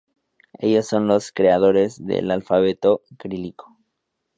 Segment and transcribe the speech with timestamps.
[0.57, 3.77] Ellos son los creadores del alfabeto cirílico.